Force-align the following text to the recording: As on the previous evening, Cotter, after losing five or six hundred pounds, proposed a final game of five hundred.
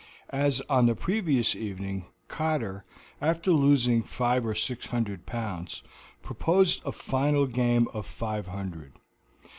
As 0.33 0.61
on 0.61 0.87
the 0.87 0.95
previous 0.95 1.55
evening, 1.55 2.05
Cotter, 2.27 2.83
after 3.21 3.51
losing 3.51 4.01
five 4.01 4.43
or 4.47 4.55
six 4.55 4.87
hundred 4.87 5.27
pounds, 5.27 5.83
proposed 6.23 6.81
a 6.83 6.91
final 6.91 7.45
game 7.45 7.87
of 7.93 8.07
five 8.07 8.47
hundred. 8.47 8.93